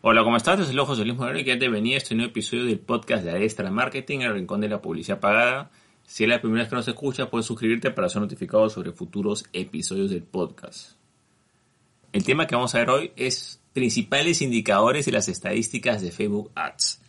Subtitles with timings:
[0.00, 0.60] Hola, ¿cómo estás?
[0.60, 3.68] Es el Ojo Luis Moreno y que te este nuevo episodio del podcast de Extra
[3.68, 5.72] Marketing, el rincón de la publicidad pagada.
[6.06, 9.44] Si es la primera vez que nos escuchas, puedes suscribirte para ser notificado sobre futuros
[9.52, 10.92] episodios del podcast.
[12.12, 16.52] El tema que vamos a ver hoy es principales indicadores de las estadísticas de Facebook
[16.54, 17.02] Ads.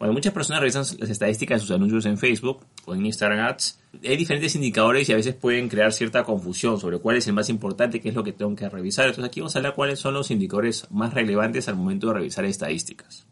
[0.00, 3.80] Cuando muchas personas revisan las estadísticas de sus anuncios en Facebook o en Instagram Ads,
[4.02, 7.50] hay diferentes indicadores y a veces pueden crear cierta confusión sobre cuál es el más
[7.50, 9.08] importante, qué es lo que tengo que revisar.
[9.08, 12.46] Entonces aquí vamos a hablar cuáles son los indicadores más relevantes al momento de revisar
[12.46, 13.26] estadísticas.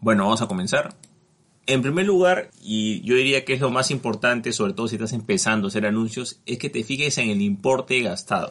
[0.00, 0.94] Bueno, vamos a comenzar.
[1.66, 5.12] En primer lugar, y yo diría que es lo más importante, sobre todo si estás
[5.12, 8.50] empezando a hacer anuncios, es que te fijes en el importe gastado.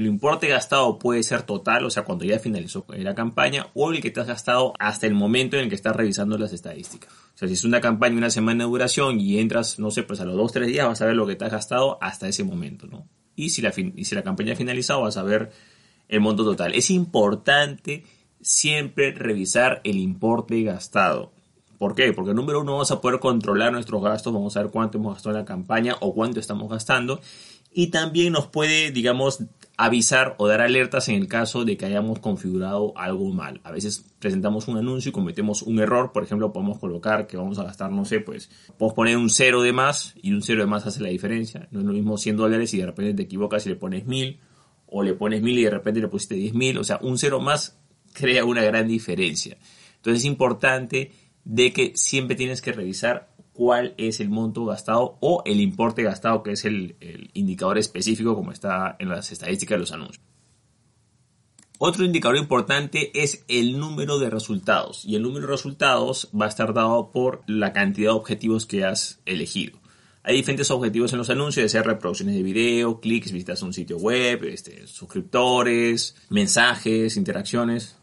[0.00, 4.00] El importe gastado puede ser total, o sea, cuando ya finalizó la campaña, o el
[4.00, 7.12] que te has gastado hasta el momento en el que estás revisando las estadísticas.
[7.12, 10.02] O sea, si es una campaña de una semana de duración y entras, no sé,
[10.02, 12.28] pues a los 2 tres días vas a ver lo que te has gastado hasta
[12.28, 13.06] ese momento, ¿no?
[13.36, 15.50] Y si la, y si la campaña ha finalizado vas a ver
[16.08, 16.72] el monto total.
[16.74, 18.04] Es importante
[18.40, 21.30] siempre revisar el importe gastado.
[21.76, 22.14] ¿Por qué?
[22.14, 25.36] Porque número uno vamos a poder controlar nuestros gastos, vamos a ver cuánto hemos gastado
[25.36, 27.20] en la campaña o cuánto estamos gastando.
[27.72, 29.44] Y también nos puede, digamos,
[29.76, 33.60] avisar o dar alertas en el caso de que hayamos configurado algo mal.
[33.64, 37.58] A veces presentamos un anuncio y cometemos un error, por ejemplo, podemos colocar que vamos
[37.58, 40.66] a gastar, no sé, pues, podemos poner un cero de más y un cero de
[40.66, 41.66] más hace la diferencia.
[41.70, 44.38] No es lo mismo 100 dólares y de repente te equivocas y le pones 1000
[44.86, 47.78] o le pones 1000 y de repente le pusiste 10.000, o sea, un cero más
[48.12, 49.56] crea una gran diferencia.
[49.96, 51.12] Entonces es importante
[51.44, 53.29] de que siempre tienes que revisar
[53.60, 56.96] cuál es el monto gastado o el importe gastado, que es el,
[57.34, 60.24] indicador específico como está en las estadísticas de los anuncios.
[61.78, 66.48] Otro indicador importante es el número de resultados y el número de resultados va a
[66.48, 69.78] estar dado por la cantidad de objetivos que has elegido.
[70.22, 74.42] Hay diferentes objetivos en los anuncios, reproducciones de video, clics, visitas a un sitio web,
[74.44, 77.99] este, suscriptores, mensajes, interacciones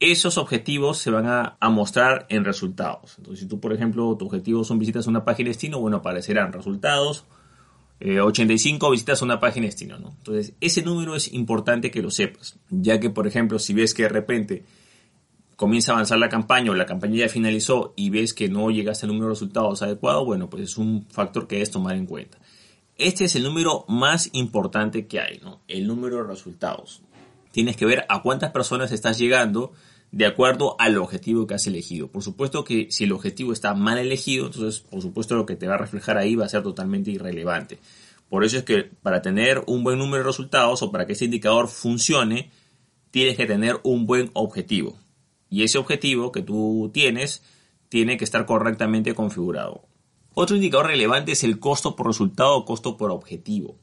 [0.00, 3.14] esos objetivos se van a, mostrar en resultados.
[3.18, 6.52] Entonces, si tú, por ejemplo, tu objetivo son visitas a una página destino, bueno, aparecerán
[6.52, 7.24] resultados.
[8.00, 10.10] 85 eh, visitas a una página destino, ¿no?
[10.10, 14.02] Entonces, ese número es importante que lo sepas, ya que, por ejemplo, si ves que
[14.02, 14.64] de repente
[15.56, 19.06] comienza a avanzar la campaña o la campaña ya finalizó y ves que no llegaste
[19.06, 22.38] al número de resultados adecuado, bueno, pues es un factor que debes tomar en cuenta.
[22.96, 25.62] Este es el número más importante que hay, ¿no?
[25.66, 27.02] El número de resultados.
[27.50, 29.72] Tienes que ver a cuántas personas estás llegando
[30.14, 32.06] de acuerdo al objetivo que has elegido.
[32.06, 35.66] Por supuesto que si el objetivo está mal elegido, entonces por supuesto lo que te
[35.66, 37.80] va a reflejar ahí va a ser totalmente irrelevante.
[38.28, 41.24] Por eso es que para tener un buen número de resultados o para que ese
[41.24, 42.52] indicador funcione,
[43.10, 44.96] tienes que tener un buen objetivo.
[45.50, 47.42] Y ese objetivo que tú tienes
[47.88, 49.82] tiene que estar correctamente configurado.
[50.32, 53.74] Otro indicador relevante es el costo por resultado o costo por objetivo.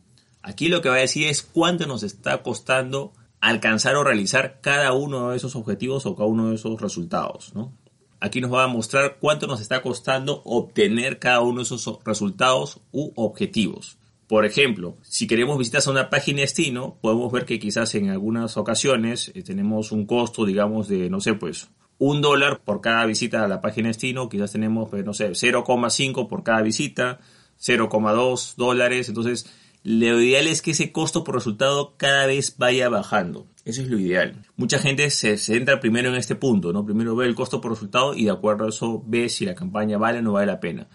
[0.41, 4.94] Aquí lo que va a decir es cuánto nos está costando alcanzar o realizar cada
[4.94, 7.53] uno de esos objetivos o cada uno de esos resultados.
[7.53, 7.74] ¿no?
[8.19, 12.79] Aquí nos va a mostrar cuánto nos está costando obtener cada uno de esos resultados
[12.91, 13.97] u objetivos.
[14.28, 18.56] Por ejemplo, si queremos visitas a una página destino, podemos ver que quizás en algunas
[18.56, 23.44] ocasiones eh, tenemos un costo, digamos, de, no sé, pues un dólar por cada visita
[23.44, 27.19] a la página destino, quizás tenemos, pues, no sé, 0,5 por cada visita,
[27.59, 29.46] 0,2 dólares, entonces
[29.84, 33.47] lo ideal es que ese costo por resultado cada vez vaya bajando.
[33.66, 34.46] Eso es lo ideal.
[34.56, 36.86] Mucha gente se centra primero en este punto, ¿no?
[36.86, 39.97] Primero ve el costo por resultado y de acuerdo a eso ve si la campaña
[39.97, 40.88] vale o no vale la pena.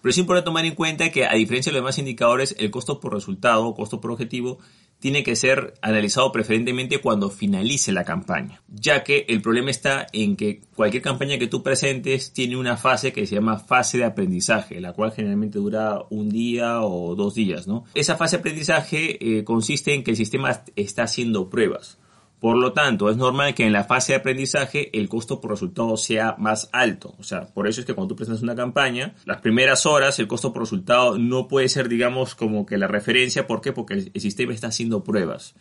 [0.00, 3.00] Pero es importante tomar en cuenta que a diferencia de los demás indicadores, el costo
[3.00, 4.58] por resultado costo por objetivo
[5.00, 10.36] tiene que ser analizado preferentemente cuando finalice la campaña, ya que el problema está en
[10.36, 14.80] que cualquier campaña que tú presentes tiene una fase que se llama fase de aprendizaje,
[14.80, 17.84] la cual generalmente dura un día o dos días, ¿no?
[17.94, 21.98] Esa fase de aprendizaje eh, consiste en que el sistema está haciendo pruebas.
[22.40, 25.96] Por lo tanto, es normal que en la fase de aprendizaje el costo por resultado
[25.96, 27.16] sea más alto.
[27.18, 30.28] O sea, por eso es que cuando tú presentas una campaña, las primeras horas el
[30.28, 33.48] costo por resultado no puede ser, digamos, como que la referencia.
[33.48, 33.72] ¿Por qué?
[33.72, 35.56] Porque el, sistema está haciendo pruebas.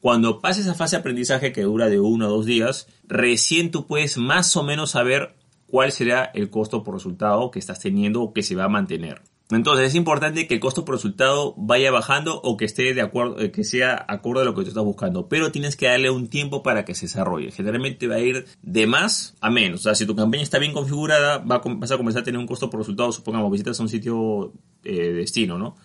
[0.00, 3.86] Cuando pasa esa fase de aprendizaje que dura de uno a dos días, recién tú
[3.88, 5.34] puedes más o menos saber
[5.66, 9.22] cuál será el costo por resultado que estás teniendo o que se va a mantener.
[9.56, 13.38] Entonces es importante que el costo por resultado vaya bajando o que esté de acuerdo,
[13.38, 16.28] eh, que sea acorde a lo que tú estás buscando, pero tienes que darle un
[16.28, 17.50] tiempo para que se desarrolle.
[17.50, 19.80] Generalmente va a ir de más a menos.
[19.80, 22.70] O sea, si tu campaña está bien configurada, vas a comenzar a tener un costo
[22.70, 24.52] por resultado, supongamos, visitas a un sitio
[24.84, 25.76] eh, destino, ¿no?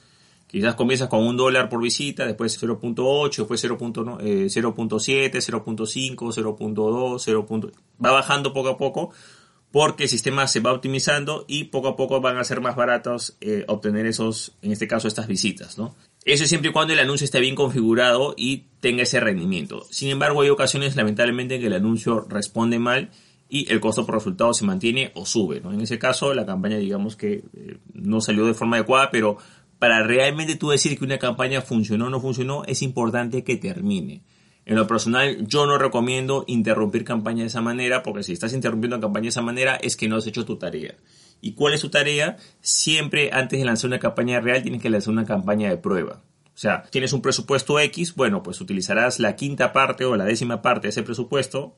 [0.47, 7.47] Quizás comienzas con un dólar por visita, después 0.8, después 0.7, 0.5, 0.2, 0.
[8.03, 9.11] Va bajando poco a poco
[9.77, 13.37] porque el sistema se va optimizando y poco a poco van a ser más baratos
[13.41, 15.95] eh, obtener esos, en este caso, estas visitas, ¿no?
[16.25, 19.85] Eso es siempre y cuando el anuncio esté bien configurado y tenga ese rendimiento.
[19.91, 23.11] Sin embargo, hay ocasiones lamentablemente en que el anuncio responde mal
[23.49, 25.57] y el costo por resultado se mantiene o sube.
[25.57, 29.37] En ese caso, la campaña digamos que eh, no salió de forma adecuada, pero
[29.77, 34.23] para realmente tú decir que una campaña funcionó o no funcionó, es importante que termine.
[34.67, 38.99] En lo personal, yo no recomiendo interrumpir campaña de esa manera, porque si estás interrumpiendo
[38.99, 40.95] campaña de esa manera, es que no has hecho tu tarea.
[41.39, 42.35] ¿Y cuál es tu tarea?
[42.59, 46.21] Siempre antes de lanzar una campaña real, tienes que lanzar una campaña de prueba.
[46.47, 50.61] O sea, tienes un presupuesto X, bueno, pues utilizarás la quinta parte o la décima
[50.61, 51.77] parte de ese presupuesto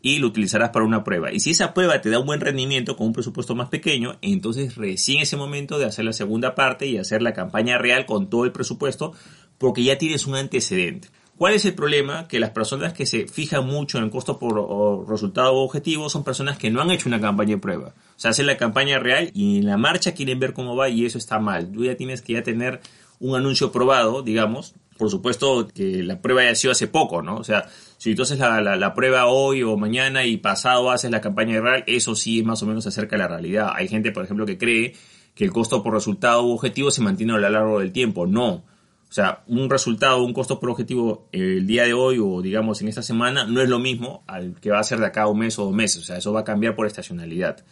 [0.00, 1.32] y lo utilizarás para una prueba.
[1.32, 4.76] Y si esa prueba te da un buen rendimiento con un presupuesto más pequeño, entonces
[4.76, 8.44] recién ese momento de hacer la segunda parte y hacer la campaña real con todo
[8.44, 9.12] el presupuesto,
[9.58, 11.08] porque ya tienes un antecedente.
[11.38, 12.26] ¿Cuál es el problema?
[12.26, 16.58] Que las personas que se fijan mucho en el costo por resultado objetivo son personas
[16.58, 17.94] que no han hecho una campaña de prueba.
[18.16, 21.06] O sea, hacen la campaña real y en la marcha quieren ver cómo va y
[21.06, 21.70] eso está mal.
[21.70, 22.80] Tú ya tienes que ya tener
[23.20, 24.74] un anuncio probado, digamos.
[24.96, 27.36] Por supuesto que la prueba haya sido hace poco, ¿no?
[27.36, 27.68] O sea,
[27.98, 31.84] si tú haces la, la, prueba hoy o mañana y pasado haces la campaña real,
[31.86, 33.70] eso sí es más o menos acerca de la realidad.
[33.76, 34.96] Hay gente, por ejemplo, que cree
[35.36, 38.26] que el costo por resultado objetivo se mantiene a lo largo del tiempo.
[38.26, 38.64] No.
[39.08, 42.88] O sea, un resultado, un costo por objetivo el día de hoy o digamos en
[42.88, 45.58] esta semana no es lo mismo al que va a ser de acá un mes
[45.58, 46.02] o dos meses.
[46.02, 47.64] O sea, eso va a cambiar por estacionalidad.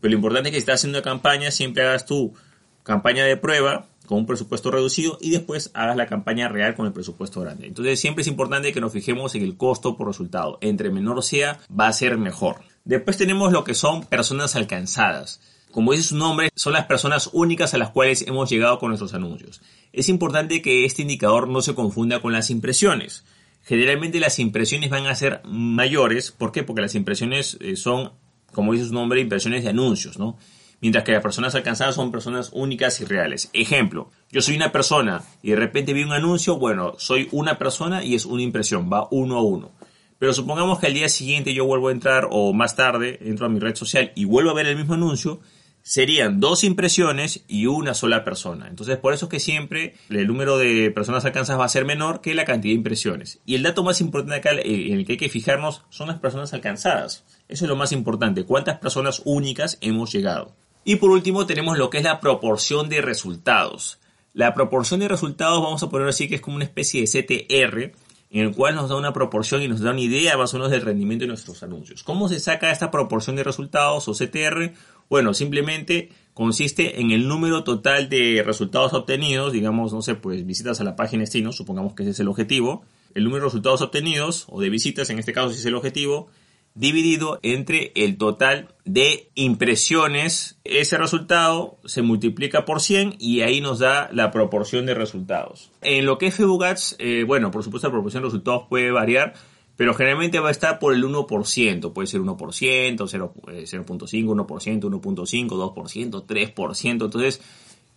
[0.00, 2.34] Pero lo importante es que si estás haciendo una campaña, siempre hagas tu
[2.82, 6.92] campaña de prueba con un presupuesto reducido y después hagas la campaña real con el
[6.92, 7.68] presupuesto grande.
[7.68, 10.58] Entonces siempre es importante que nos fijemos en el costo por resultado.
[10.60, 12.56] Entre menor sea, va a ser mejor.
[12.84, 15.40] Después tenemos lo que son personas alcanzadas.
[15.70, 19.14] Como dice su nombre, son las personas únicas a las cuales hemos llegado con nuestros
[19.14, 19.60] anuncios
[19.92, 23.24] es importante que este indicador no se confunda con las impresiones.
[23.62, 26.30] Generalmente las impresiones van a ser mayores.
[26.30, 26.62] ¿Por qué?
[26.62, 28.12] Porque las impresiones eh, son,
[28.52, 30.38] como dice su nombre, impresiones de anuncios, ¿no?
[30.80, 33.50] Mientras que las personas alcanzadas son personas únicas y reales.
[33.52, 38.02] Ejemplo, yo soy una persona y de repente vi un anuncio, bueno, soy una persona
[38.02, 39.72] y es una impresión, va uno a uno.
[40.18, 43.50] Pero supongamos que al día siguiente yo vuelvo a entrar o más tarde entro a
[43.50, 45.40] mi red social y vuelvo a ver el mismo anuncio,
[45.82, 48.68] serían dos impresiones y una sola persona.
[48.68, 52.20] Entonces, por eso es que siempre el número de personas alcanzadas va a ser menor
[52.20, 53.40] que la cantidad de impresiones.
[53.46, 56.52] Y el dato más importante acá en el que hay que fijarnos son las personas
[56.52, 57.24] alcanzadas.
[57.48, 58.44] Eso es lo más importante.
[58.44, 60.54] ¿Cuántas personas únicas hemos llegado?
[60.84, 63.98] Y por último tenemos lo que es la proporción de resultados.
[64.32, 67.92] La proporción de resultados vamos a poner así que es como una especie de CTR
[68.30, 70.70] en el cual nos da una proporción y nos da una idea más o menos
[70.70, 72.04] del rendimiento de nuestros anuncios.
[72.04, 74.72] ¿Cómo se saca esta proporción de resultados o CTR?
[75.10, 80.80] Bueno, simplemente consiste en el número total de resultados obtenidos, digamos, no sé, pues visitas
[80.80, 82.84] a la página destino, supongamos que ese es el objetivo,
[83.14, 86.28] el número de resultados obtenidos o de visitas, en este caso si es el objetivo,
[86.76, 90.58] dividido entre el total de impresiones.
[90.62, 95.72] Ese resultado se multiplica por 100 y ahí nos da la proporción de resultados.
[95.82, 96.64] En lo que es Facebook
[96.98, 99.34] eh, bueno, por supuesto la proporción de resultados puede variar,
[99.80, 106.26] pero generalmente va a estar por el 1%, puede ser 1%, 0.5, 1%, 1.5, 2%,
[106.26, 107.40] 3%, entonces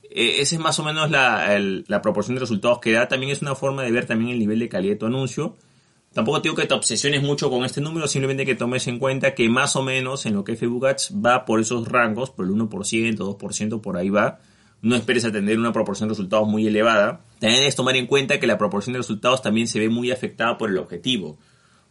[0.04, 3.42] eh, esa es más o menos la, la, proporción de resultados que da, también es
[3.42, 5.58] una forma de ver también el nivel de calidad de tu anuncio.
[6.14, 9.50] Tampoco digo que te obsesiones mucho con este número, simplemente que tomes en cuenta que
[9.50, 12.54] más o menos en lo que es Facebook Ads va por esos rangos, por el
[12.54, 14.40] 1%, 2%, por ahí va.
[14.82, 17.20] No esperes a tener una proporción de resultados muy elevada.
[17.40, 20.58] También debes tomar en cuenta que la proporción de resultados también se ve muy afectada
[20.58, 21.38] por el objetivo.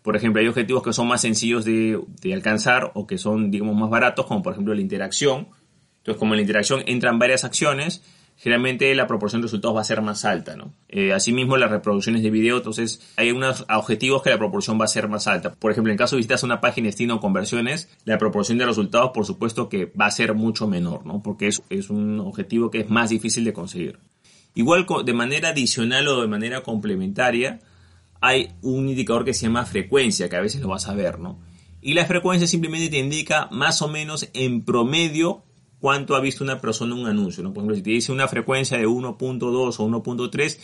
[0.02, 2.00] Por ejemplo, hay objetivos que son más sencillos de,
[2.32, 5.49] alcanzar o que son, digamos, más baratos, como por ejemplo la interacción.
[5.99, 8.02] Entonces, como la interacción entran varias acciones,
[8.37, 10.75] generalmente la proporción de resultados va a ser más alta, ¿no?
[10.88, 14.88] Eh, asimismo, las reproducciones de video, entonces hay unos objetivos que la proporción va a
[14.88, 15.54] ser más alta.
[15.54, 19.12] Por ejemplo, en caso de visitas una página destino o conversiones, la proporción de resultados,
[19.14, 21.23] por supuesto, que va a ser mucho menor, ¿no?
[21.23, 24.00] Porque es, es un objetivo que es más difícil de conseguir.
[24.54, 27.61] Igual, de manera adicional o de manera complementaria,
[28.23, 31.41] hay un indicador que se llama frecuencia, que a veces lo vas a ver, ¿no?
[31.83, 35.43] Y la frecuencia simplemente te indica más o menos en promedio
[35.81, 37.52] cuánto ha visto una persona un anuncio, ¿no?
[37.52, 40.59] Por ejemplo, si te dice una frecuencia de 1.2 o 1.3,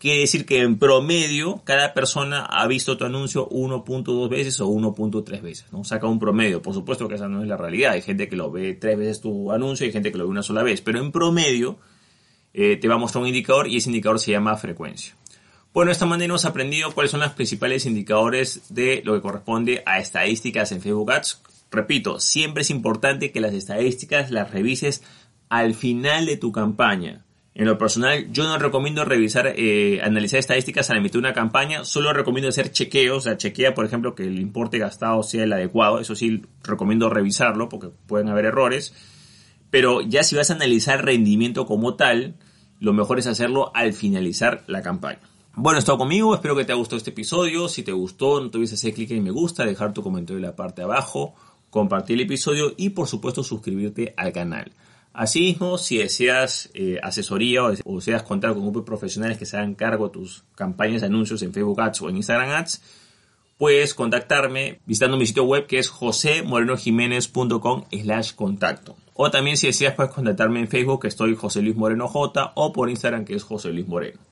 [0.00, 5.42] quiere decir que en promedio cada persona ha visto tu anuncio 1.2 veces o 1.3
[5.42, 5.84] veces, ¿no?
[5.84, 6.62] Saca un promedio.
[6.62, 7.92] Por supuesto que esa no es la realidad.
[7.92, 10.42] Hay gente que lo ve tres veces tu anuncio y gente que lo ve una
[10.42, 10.80] sola vez.
[10.80, 11.76] Pero en promedio
[12.54, 15.14] eh, te va a mostrar un indicador y ese indicador se llama frecuencia.
[15.74, 19.82] Bueno, de esta manera hemos aprendido cuáles son los principales indicadores de lo que corresponde
[19.86, 21.40] a estadísticas en Facebook Ads.
[21.70, 25.02] Repito, siempre es importante que las estadísticas las revises
[25.48, 27.24] al final de tu campaña.
[27.54, 32.12] En lo personal, yo no recomiendo revisar, eh, analizar estadísticas al emitir una campaña, solo
[32.12, 36.00] recomiendo hacer chequeos, o sea, chequea, por ejemplo, que el importe gastado sea el adecuado,
[36.00, 38.94] eso sí, recomiendo revisarlo porque pueden haber errores,
[39.70, 42.34] pero ya si vas a analizar rendimiento como tal,
[42.78, 45.31] lo mejor es hacerlo al finalizar la campaña.
[45.54, 47.68] Bueno, estado conmigo, espero que te haya gustado este episodio.
[47.68, 50.44] Si te gustó, no te olvides hacer clic en me gusta, dejar tu comentario en
[50.44, 51.34] la parte de abajo,
[51.68, 54.72] compartir el episodio y por supuesto suscribirte al canal.
[55.12, 60.06] Asimismo, si deseas eh, asesoría o deseas contar con grupos profesionales que se hagan cargo
[60.06, 62.80] de tus campañas de anuncios en Facebook Ads o en Instagram Ads,
[63.58, 68.96] puedes contactarme visitando mi sitio web que es josemorenojiménez.com slash contacto.
[69.12, 72.72] O también si deseas puedes contactarme en Facebook que estoy José Luis Moreno J o
[72.72, 74.31] por Instagram que es José Luis Moreno.